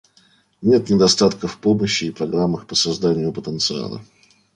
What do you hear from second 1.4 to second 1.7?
в